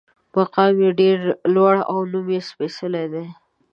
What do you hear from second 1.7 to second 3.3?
او نوم یې سپېڅلی دی.